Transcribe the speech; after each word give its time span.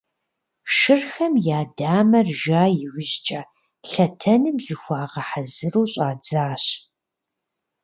Шырхэм 0.75 1.33
я 1.57 1.61
дамэр 1.77 2.27
жа 2.39 2.63
иужькӀэ, 2.85 3.41
лъэтэным 3.89 4.57
зыхуагъэхьэзыру 4.65 5.85
щӀадзащ. 5.91 6.63